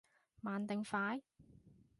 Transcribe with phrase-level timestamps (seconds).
[0.41, 1.21] 慢定快？